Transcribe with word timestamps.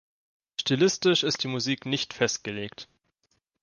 Stilistisch 0.59 1.21
ist 1.21 1.43
die 1.43 1.47
Musik 1.47 1.85
nicht 1.85 2.15
festgelegt. 2.15 2.89